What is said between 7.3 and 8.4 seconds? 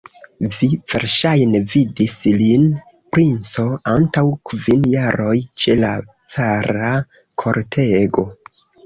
kortego.